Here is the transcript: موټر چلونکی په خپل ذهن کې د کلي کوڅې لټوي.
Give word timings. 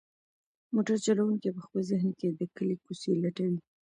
موټر 0.73 0.97
چلونکی 1.05 1.49
په 1.55 1.61
خپل 1.65 1.81
ذهن 1.91 2.09
کې 2.19 2.27
د 2.31 2.41
کلي 2.55 2.75
کوڅې 2.83 3.11
لټوي. 3.23 3.59